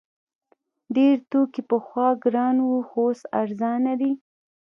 [0.95, 4.11] ډیر توکي پخوا ګران وو خو اوس ارزانه دي.